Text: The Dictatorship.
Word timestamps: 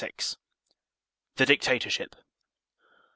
The 1.35 1.45
Dictatorship. 1.45 2.15